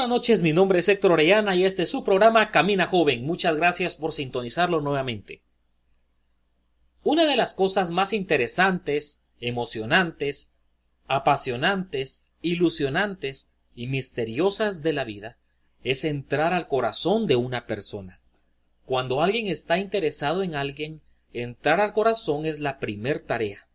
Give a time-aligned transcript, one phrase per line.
[0.00, 3.22] Buenas noches, mi nombre es Héctor Orellana y este es su programa Camina Joven.
[3.22, 5.42] Muchas gracias por sintonizarlo nuevamente.
[7.02, 10.54] Una de las cosas más interesantes, emocionantes,
[11.06, 15.36] apasionantes, ilusionantes y misteriosas de la vida
[15.84, 18.22] es entrar al corazón de una persona.
[18.86, 21.02] Cuando alguien está interesado en alguien,
[21.34, 23.68] entrar al corazón es la primer tarea.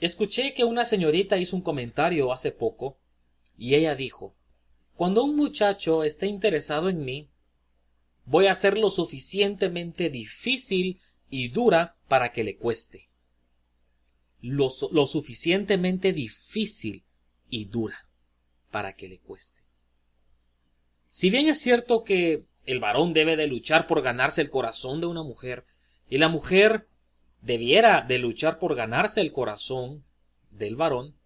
[0.00, 2.96] Escuché que una señorita hizo un comentario hace poco
[3.58, 4.34] y ella dijo
[4.96, 7.28] Cuando un muchacho esté interesado en mí,
[8.24, 13.10] voy a ser lo suficientemente difícil y dura para que le cueste.
[14.40, 17.04] Lo, lo, suficientemente difícil
[17.50, 18.08] y dura
[18.70, 19.62] para que le cueste.
[21.10, 25.06] Si bien es cierto que el varón debe de luchar por ganarse el corazón de
[25.06, 25.64] una mujer,
[26.08, 26.88] y la mujer
[27.42, 30.04] debiera de luchar por ganarse el corazón
[30.50, 31.16] del varón,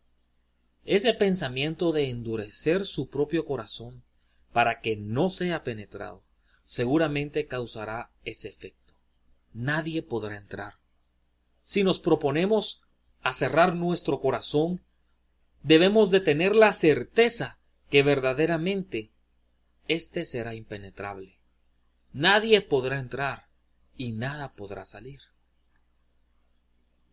[0.84, 4.02] ese pensamiento de endurecer su propio corazón
[4.52, 6.24] para que no sea penetrado
[6.64, 8.94] seguramente causará ese efecto.
[9.52, 10.74] Nadie podrá entrar.
[11.64, 12.82] Si nos proponemos
[13.22, 14.80] a cerrar nuestro corazón,
[15.62, 17.58] debemos de tener la certeza
[17.90, 19.10] que verdaderamente
[19.88, 21.40] éste será impenetrable.
[22.12, 23.48] Nadie podrá entrar
[23.96, 25.20] y nada podrá salir.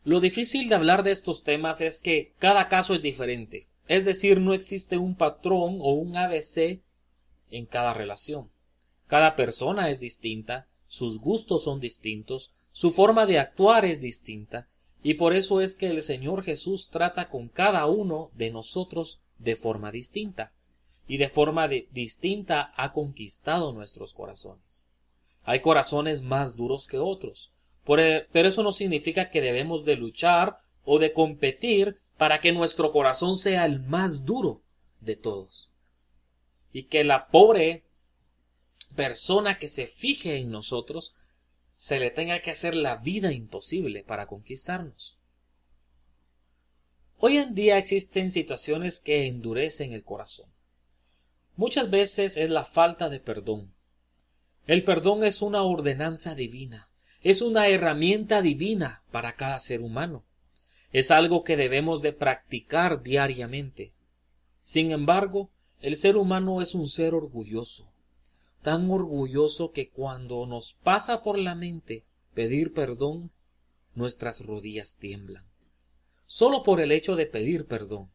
[0.08, 4.40] Lo difícil de hablar de estos temas es que cada caso es diferente, es decir,
[4.40, 6.80] no existe un patrón o un ABC
[7.52, 8.50] en cada relación.
[9.08, 14.70] Cada persona es distinta, sus gustos son distintos, su forma de actuar es distinta,
[15.04, 19.58] y por eso es que el Señor Jesús trata con cada uno de nosotros de
[19.58, 20.54] forma distinta,
[21.06, 24.88] y de forma distinta ha conquistado nuestros corazones.
[25.44, 27.52] Hay corazones más duros que otros,
[27.96, 32.92] e, pero eso no significa que debemos de luchar o de competir para que nuestro
[32.92, 34.62] corazón sea el más duro
[35.00, 35.72] de todos.
[36.72, 37.86] Y que la pobre
[38.96, 41.14] persona que se fije en nosotros
[41.76, 45.18] se le tenga que hacer la vida imposible para conquistarnos.
[47.18, 50.52] Hoy en día existen situaciones que endurecen el corazón.
[51.56, 53.74] Muchas veces es la falta de perdón.
[54.66, 56.88] El perdón es una ordenanza divina
[57.22, 60.24] es una herramienta divina para cada ser humano.
[60.92, 63.94] Es algo que debemos de practicar diariamente.
[64.64, 65.50] Sin embargo,
[65.82, 67.92] el ser humano es un ser orgulloso,
[68.62, 73.32] tan orgulloso que cuando nos pasa por la mente pedir perdón,
[73.96, 75.46] nuestras rodillas tiemblan.
[76.26, 78.12] Solo por el hecho de pedir perdón.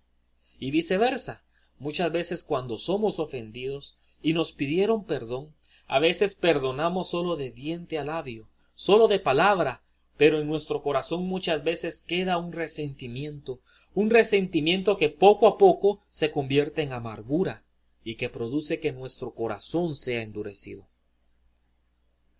[0.58, 1.44] Y viceversa,
[1.78, 5.54] muchas veces cuando somos ofendidos y nos pidieron perdón,
[5.86, 9.82] a veces perdonamos solo de diente a labio, solo de palabra,
[10.16, 13.60] pero en nuestro corazón muchas veces queda un resentimiento,
[13.94, 17.64] un resentimiento que poco a poco se convierte en amargura
[18.04, 20.86] y que produce que nuestro corazón sea endurecido.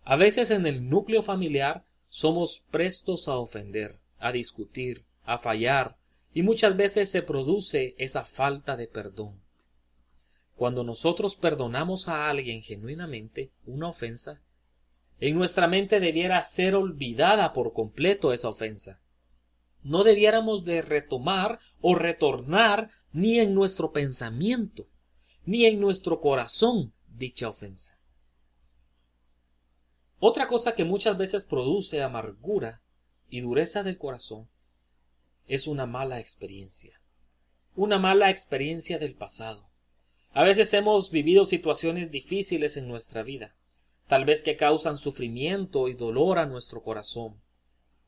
[0.03, 5.97] A veces en el núcleo familiar somos prestos a ofender, a discutir, a fallar,
[6.33, 9.39] y muchas veces se produce esa falta de perdón.
[10.55, 14.41] Cuando nosotros perdonamos a alguien genuinamente una ofensa,
[15.19, 18.99] en nuestra mente debiera ser olvidada por completo esa ofensa.
[19.81, 24.87] No debiéramos de retomar o retornar ni en nuestro pensamiento,
[25.45, 27.99] ni en nuestro corazón dicha ofensa.
[30.19, 32.81] Otra cosa que muchas veces produce amargura
[33.29, 34.47] y dureza del corazón
[35.47, 37.01] es una mala experiencia,
[37.75, 39.69] una mala experiencia del pasado.
[40.31, 43.55] A veces hemos vivido situaciones difíciles en nuestra vida,
[44.07, 47.41] tal vez que causan sufrimiento y dolor a nuestro corazón.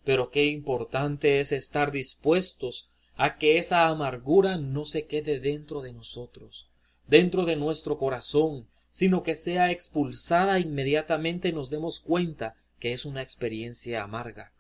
[0.04, 5.94] Pero qué importante es estar dispuestos a que esa amargura no se quede dentro de
[5.94, 6.70] nosotros,
[7.08, 13.22] dentro de nuestro corazón, sino que sea expulsada inmediatamente nos demos cuenta que es una
[13.22, 14.54] experiencia amarga,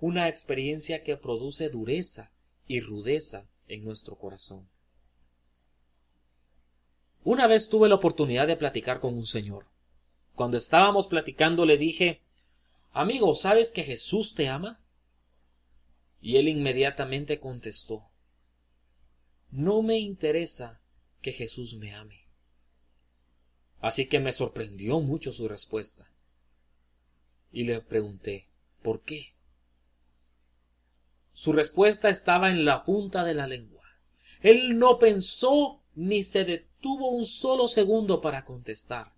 [0.00, 2.30] una experiencia que produce dureza
[2.66, 4.68] y rudeza en nuestro corazón.
[7.24, 9.66] Una vez tuve la oportunidad de platicar con un señor.
[10.34, 12.22] Cuando estábamos platicando le dije
[12.92, 14.80] Amigo, ¿sabes que Jesús te ama?
[16.20, 18.10] Y él inmediatamente contestó
[19.50, 20.80] No me interesa
[21.20, 22.26] que Jesús me ame.
[23.80, 26.08] Así que me sorprendió mucho su respuesta.
[27.50, 28.48] Y le pregunté,
[28.82, 29.34] ¿por qué?
[31.32, 33.82] Su respuesta estaba en la punta de la lengua.
[34.40, 39.11] Él no pensó ni se detuvo un solo segundo para contestar.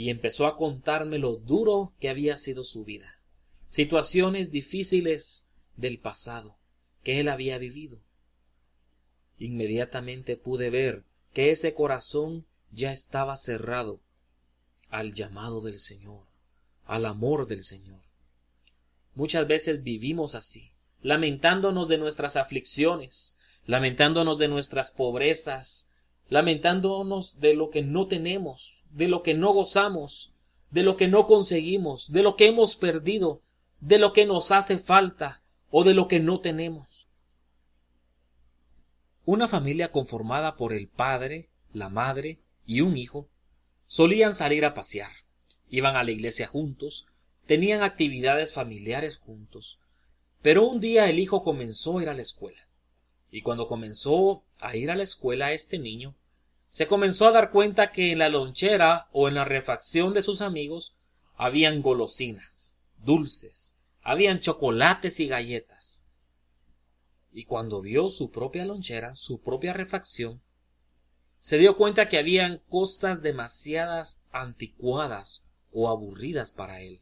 [0.00, 3.20] Y empezó a contarme lo duro que había sido su vida,
[3.68, 6.56] situaciones difíciles del pasado
[7.02, 8.00] que él había vivido.
[9.36, 11.04] Inmediatamente pude ver
[11.34, 14.00] que ese corazón ya estaba cerrado
[14.88, 16.24] al llamado del Señor,
[16.86, 18.00] al amor del Señor.
[19.14, 25.89] Muchas veces vivimos así, lamentándonos de nuestras aflicciones, lamentándonos de nuestras pobrezas,
[26.30, 30.32] lamentándonos de lo que no tenemos, de lo que no gozamos,
[30.70, 33.42] de lo que no conseguimos, de lo que hemos perdido,
[33.80, 37.08] de lo que nos hace falta o de lo que no tenemos.
[39.24, 43.28] Una familia conformada por el padre, la madre y un hijo
[43.86, 45.12] solían salir a pasear,
[45.68, 47.06] iban a la iglesia juntos,
[47.46, 49.80] tenían actividades familiares juntos,
[50.42, 52.60] pero un día el hijo comenzó a ir a la escuela.
[53.30, 56.14] Y cuando comenzó a ir a la escuela este niño,
[56.70, 60.40] se comenzó a dar cuenta que en la lonchera o en la refacción de sus
[60.40, 60.94] amigos
[61.34, 66.06] habían golosinas, dulces, habían chocolates y galletas.
[67.32, 70.40] Y cuando vio su propia lonchera, su propia refacción,
[71.40, 77.00] se dio cuenta que habían cosas demasiadas anticuadas o aburridas para él.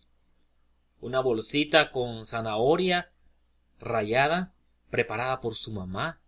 [1.01, 3.13] Una bolsita con zanahoria
[3.79, 4.55] rayada
[4.89, 6.21] preparada por su mamá,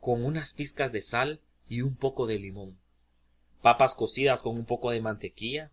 [0.00, 2.78] con unas pizcas de sal y un poco de limón,
[3.62, 5.70] papas cocidas con un poco de mantequilla,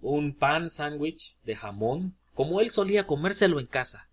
[0.00, 4.08] un pan sándwich de jamón, como él solía comérselo en casa.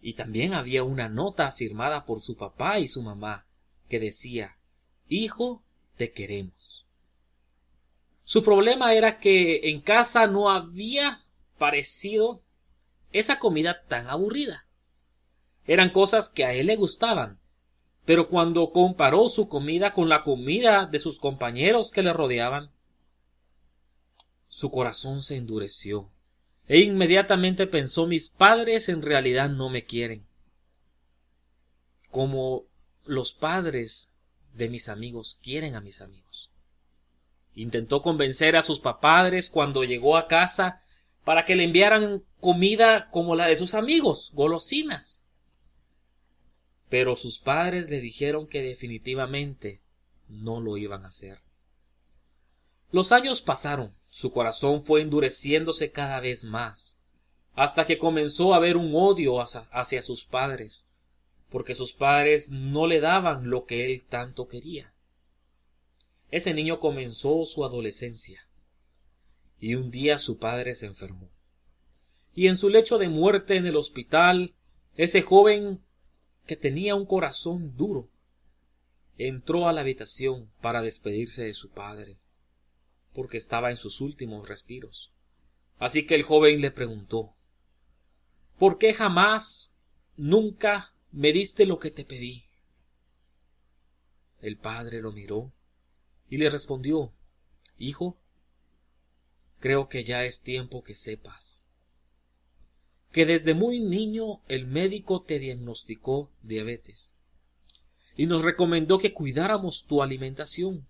[0.00, 3.46] Y también había una nota firmada por su papá y su mamá,
[3.88, 4.56] que decía
[5.08, 5.62] Hijo,
[5.96, 6.86] te queremos.
[8.24, 11.22] Su problema era que en casa no había
[11.58, 12.42] parecido
[13.12, 14.66] esa comida tan aburrida.
[15.66, 17.38] Eran cosas que a él le gustaban.
[18.04, 22.70] Pero cuando comparó su comida con la comida de sus compañeros que le rodeaban,
[24.46, 26.10] su corazón se endureció
[26.66, 30.26] e inmediatamente pensó mis padres en realidad no me quieren.
[32.10, 32.64] Como
[33.06, 34.12] los padres
[34.52, 36.50] de mis amigos quieren a mis amigos.
[37.54, 40.82] Intentó convencer a sus padres cuando llegó a casa
[41.24, 45.23] para que le enviaran comida como la de sus amigos, golosinas
[46.88, 49.82] pero sus padres le dijeron que definitivamente
[50.28, 51.40] no lo iban a hacer.
[52.90, 57.02] Los años pasaron, su corazón fue endureciéndose cada vez más,
[57.54, 60.90] hasta que comenzó a haber un odio hacia, sus padres,
[61.50, 64.94] porque sus padres no le daban lo que él tanto quería.
[66.30, 68.48] Ese niño comenzó su adolescencia,
[69.58, 71.30] y un día su padre se enfermó.
[72.34, 74.54] Y en su lecho de muerte en el hospital,
[74.96, 75.84] ese joven
[76.46, 78.08] que tenía un corazón duro,
[79.16, 82.18] entró a la habitación para despedirse de su padre,
[83.12, 85.12] porque estaba en sus últimos respiros.
[85.78, 87.34] Así que el joven le preguntó
[88.58, 89.76] ¿Por qué jamás,
[90.16, 92.44] nunca me diste lo que te pedí?
[94.40, 95.52] El padre lo miró
[96.28, 97.12] y le respondió
[97.78, 98.16] Hijo,
[99.58, 101.63] creo que ya es tiempo que sepas
[103.14, 107.16] que desde muy niño el médico te diagnosticó diabetes
[108.16, 110.84] y nos recomendó que cuidáramos tu alimentación,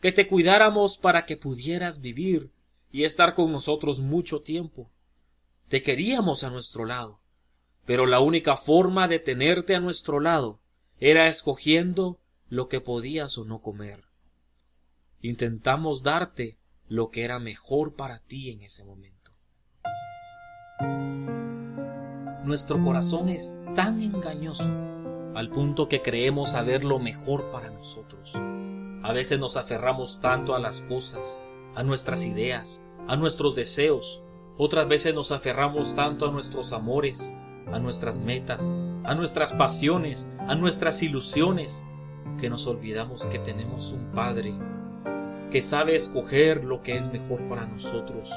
[0.00, 2.50] que te cuidáramos para que pudieras vivir
[2.90, 4.90] y estar con nosotros mucho tiempo.
[5.68, 7.20] Te queríamos a nuestro lado,
[7.86, 10.58] pero la única forma de tenerte a nuestro lado
[10.98, 14.02] era escogiendo lo que podías o no comer.
[15.22, 16.58] Intentamos darte
[16.88, 19.19] lo que era mejor para ti en ese momento.
[22.50, 24.72] Nuestro corazón es tan engañoso
[25.36, 28.34] al punto que creemos saber lo mejor para nosotros.
[29.04, 31.40] A veces nos aferramos tanto a las cosas,
[31.76, 34.24] a nuestras ideas, a nuestros deseos.
[34.58, 37.36] Otras veces nos aferramos tanto a nuestros amores,
[37.72, 41.86] a nuestras metas, a nuestras pasiones, a nuestras ilusiones,
[42.40, 44.56] que nos olvidamos que tenemos un Padre
[45.52, 48.32] que sabe escoger lo que es mejor para nosotros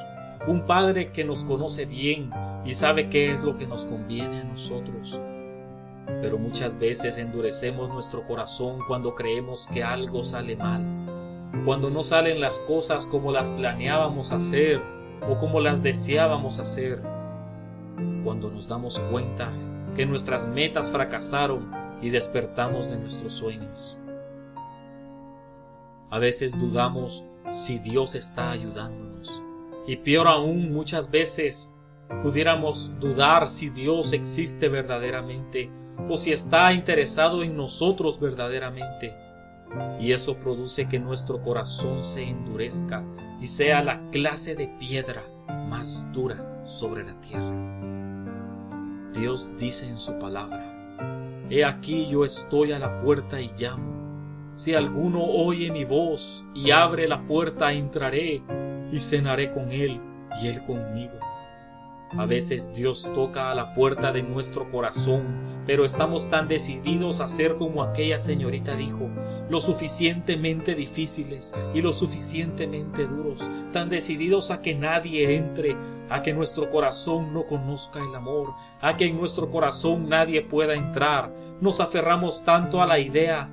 [0.47, 2.29] un Padre que nos conoce bien
[2.65, 5.19] y sabe qué es lo que nos conviene a nosotros.
[6.21, 10.85] Pero muchas veces endurecemos nuestro corazón cuando creemos que algo sale mal,
[11.65, 14.81] cuando no salen las cosas como las planeábamos hacer
[15.29, 17.01] o como las deseábamos hacer,
[18.23, 19.51] cuando nos damos cuenta
[19.95, 21.71] que nuestras metas fracasaron
[22.01, 23.97] y despertamos de nuestros sueños.
[26.09, 29.12] A veces dudamos si Dios está ayudándonos.
[29.85, 31.75] Y peor aún, muchas veces
[32.21, 35.71] pudiéramos dudar si Dios existe verdaderamente
[36.09, 39.13] o si está interesado en nosotros verdaderamente.
[39.99, 43.03] Y eso produce que nuestro corazón se endurezca
[43.41, 45.23] y sea la clase de piedra
[45.67, 47.73] más dura sobre la tierra.
[49.13, 50.69] Dios dice en su palabra,
[51.49, 53.93] He aquí yo estoy a la puerta y llamo.
[54.55, 58.41] Si alguno oye mi voz y abre la puerta, entraré
[58.93, 59.99] y cenaré con él
[60.41, 61.19] y él conmigo.
[62.15, 65.23] A veces Dios toca a la puerta de nuestro corazón,
[65.65, 69.09] pero estamos tan decididos a ser como aquella señorita dijo,
[69.49, 75.75] lo suficientemente difíciles y lo suficientemente duros, tan decididos a que nadie entre,
[76.07, 80.75] a que nuestro corazón no conozca el amor, a que en nuestro corazón nadie pueda
[80.75, 81.33] entrar.
[81.61, 83.49] Nos aferramos tanto a la idea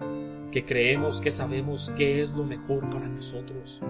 [0.53, 3.81] que creemos que sabemos qué es lo mejor para nosotros.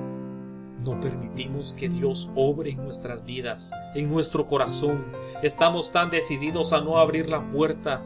[0.84, 5.12] No permitimos que Dios obre en nuestras vidas, en nuestro corazón.
[5.42, 8.02] Estamos tan decididos a no abrir la puerta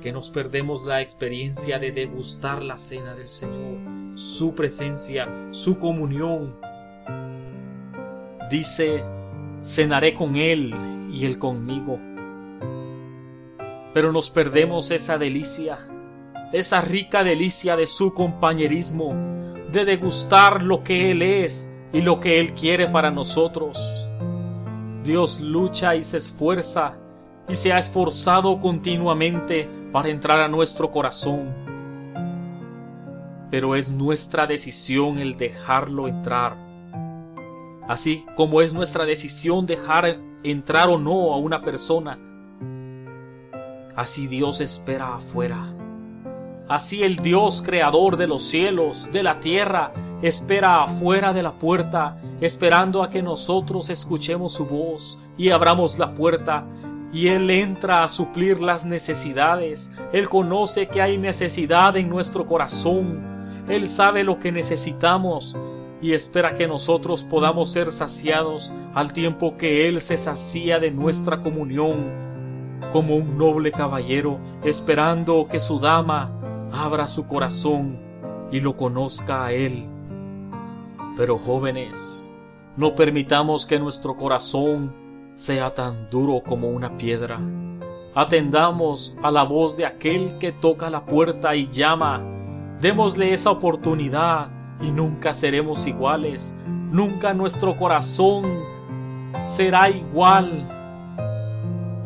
[0.00, 3.78] que nos perdemos la experiencia de degustar la cena del Señor,
[4.16, 6.54] su presencia, su comunión.
[8.48, 9.02] Dice,
[9.62, 10.72] cenaré con Él
[11.12, 11.98] y Él conmigo.
[13.92, 15.78] Pero nos perdemos esa delicia,
[16.52, 19.14] esa rica delicia de su compañerismo,
[19.72, 24.08] de degustar lo que Él es, y lo que Él quiere para nosotros.
[25.04, 26.98] Dios lucha y se esfuerza
[27.48, 31.54] y se ha esforzado continuamente para entrar a nuestro corazón.
[33.50, 36.56] Pero es nuestra decisión el dejarlo entrar.
[37.86, 42.18] Así como es nuestra decisión dejar entrar o no a una persona.
[43.94, 45.72] Así Dios espera afuera.
[46.68, 49.92] Así el Dios creador de los cielos, de la tierra,
[50.26, 56.14] espera afuera de la puerta, esperando a que nosotros escuchemos su voz y abramos la
[56.14, 56.66] puerta.
[57.12, 59.92] Y Él entra a suplir las necesidades.
[60.14, 63.22] Él conoce que hay necesidad en nuestro corazón.
[63.68, 65.58] Él sabe lo que necesitamos
[66.00, 71.42] y espera que nosotros podamos ser saciados al tiempo que Él se sacía de nuestra
[71.42, 72.10] comunión,
[72.94, 76.32] como un noble caballero esperando que su dama
[76.72, 78.00] abra su corazón
[78.50, 79.93] y lo conozca a Él.
[81.16, 82.32] Pero jóvenes,
[82.76, 84.92] no permitamos que nuestro corazón
[85.36, 87.40] sea tan duro como una piedra.
[88.16, 92.20] Atendamos a la voz de aquel que toca la puerta y llama.
[92.80, 94.48] Démosle esa oportunidad
[94.80, 96.56] y nunca seremos iguales.
[96.66, 98.44] Nunca nuestro corazón
[99.46, 100.68] será igual.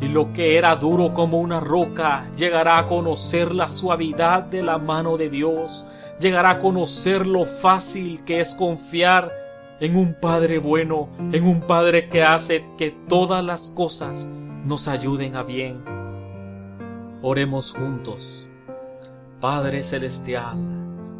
[0.02, 4.76] Y lo que era duro como una roca llegará a conocer la suavidad de la
[4.76, 5.86] mano de Dios
[6.18, 9.32] llegará a conocer lo fácil que es confiar
[9.80, 14.28] en un Padre bueno, en un Padre que hace que todas las cosas
[14.64, 15.82] nos ayuden a bien.
[17.22, 18.48] Oremos juntos.
[19.40, 20.78] Padre Celestial,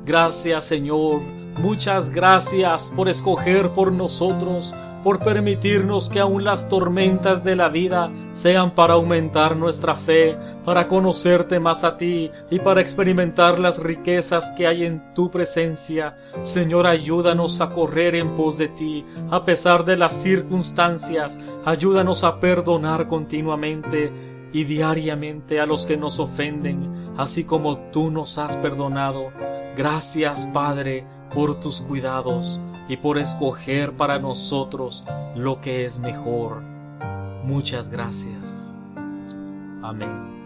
[0.09, 1.21] Gracias Señor,
[1.59, 8.11] muchas gracias por escoger por nosotros, por permitirnos que aun las tormentas de la vida
[8.33, 14.51] sean para aumentar nuestra fe, para conocerte más a ti y para experimentar las riquezas
[14.57, 16.17] que hay en tu presencia.
[16.43, 22.41] Señor, ayúdanos a correr en pos de ti, a pesar de las circunstancias, ayúdanos a
[22.41, 24.13] perdonar continuamente
[24.53, 29.31] y diariamente a los que nos ofenden, así como tú nos has perdonado.
[29.77, 35.05] Gracias, Padre, por tus cuidados y por escoger para nosotros
[35.37, 36.63] lo que es mejor.
[37.45, 38.81] Muchas gracias.
[39.83, 40.38] Amén.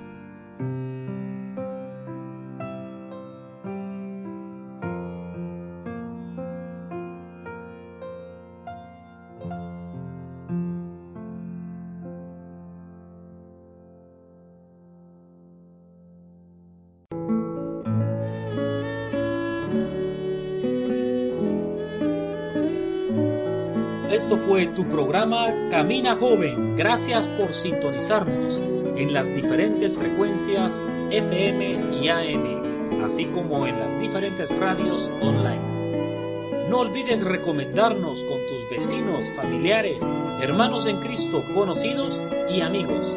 [24.12, 26.76] Esto fue tu programa Camina Joven.
[26.76, 28.60] Gracias por sintonizarnos
[28.94, 36.68] en las diferentes frecuencias FM y AM, así como en las diferentes radios online.
[36.68, 43.16] No olvides recomendarnos con tus vecinos, familiares, hermanos en Cristo, conocidos y amigos.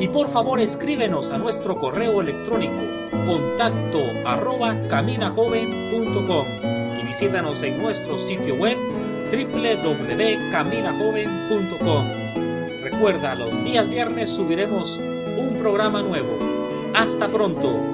[0.00, 2.82] Y por favor escríbenos a nuestro correo electrónico
[3.24, 6.46] contacto arroba caminajoven.com
[7.00, 8.76] y visítanos en nuestro sitio web
[9.30, 12.06] www.caminajoven.com.
[12.82, 16.38] Recuerda, los días viernes subiremos un programa nuevo.
[16.94, 17.93] Hasta pronto.